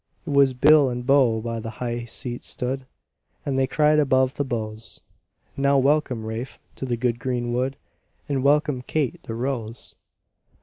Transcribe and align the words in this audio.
It 0.25 0.31
was 0.31 0.55
bill 0.55 0.89
and 0.89 1.05
bow 1.05 1.41
by 1.41 1.59
the 1.59 1.69
high 1.77 2.05
seat 2.05 2.43
stood, 2.43 2.87
And 3.45 3.55
they 3.55 3.67
cried 3.67 3.99
above 3.99 4.33
the 4.33 4.43
bows, 4.43 4.99
"Now 5.55 5.77
welcome, 5.77 6.25
Rafe, 6.25 6.57
to 6.77 6.85
the 6.85 6.97
good 6.97 7.19
green 7.19 7.53
wood, 7.53 7.77
And 8.27 8.41
welcome 8.43 8.81
Kate 8.81 9.21
the 9.21 9.35
Rose!" 9.35 9.93